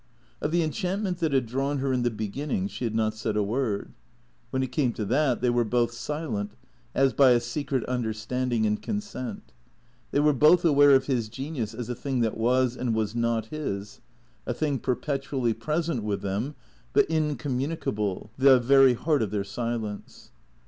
Of 0.41 0.49
the 0.49 0.63
enchantment 0.63 1.19
that 1.19 1.31
had 1.31 1.45
drawn 1.45 1.77
her 1.77 1.93
in 1.93 2.01
the 2.01 2.09
beginning, 2.09 2.67
she 2.67 2.85
had 2.85 2.95
not 2.95 3.13
said 3.13 3.37
a 3.37 3.43
word. 3.43 3.93
When 4.49 4.63
it 4.63 4.71
came 4.71 4.93
to 4.93 5.05
that 5.05 5.41
they 5.41 5.51
were 5.51 5.63
both 5.63 5.91
silent, 5.91 6.53
as 6.95 7.13
by 7.13 7.33
a 7.33 7.39
secret 7.39 7.85
understanding 7.85 8.65
and 8.65 8.81
consent. 8.81 9.53
They 10.09 10.19
were 10.19 10.33
both 10.33 10.65
aware 10.65 10.95
of 10.95 11.05
his 11.05 11.29
genius 11.29 11.75
as 11.75 11.87
a 11.87 11.93
thing 11.93 12.21
that 12.21 12.35
was 12.35 12.75
and 12.75 12.95
was 12.95 13.13
not 13.13 13.45
his, 13.51 14.01
a 14.47 14.55
thing 14.55 14.79
perpetually 14.79 15.53
present 15.53 16.01
with 16.01 16.23
them 16.23 16.55
but 16.93 17.05
incommunicable, 17.07 18.31
the 18.39 18.59
very 18.59 18.95
heart 18.95 19.21
of 19.21 19.29
their 19.29 19.43
silence. 19.43 20.31